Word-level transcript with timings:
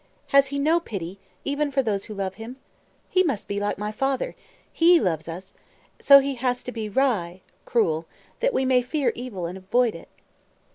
Has 0.29 0.47
he 0.47 0.57
no 0.57 0.79
pity, 0.79 1.19
even 1.45 1.69
for 1.69 1.83
those 1.83 2.05
who 2.05 2.15
love 2.15 2.33
him? 2.33 2.55
He 3.07 3.21
must 3.21 3.47
be 3.47 3.59
like 3.59 3.77
my 3.77 3.91
father; 3.91 4.35
he 4.73 4.99
loves 4.99 5.27
us, 5.27 5.53
so 5.99 6.17
he 6.17 6.33
has 6.41 6.63
to 6.63 6.71
be 6.71 6.89
rye 6.89 7.41
(cruel), 7.65 8.07
that 8.39 8.51
we 8.51 8.65
may 8.65 8.81
fear 8.81 9.11
evil 9.13 9.45
and 9.45 9.59
avoid 9.59 9.93
it." 9.93 10.09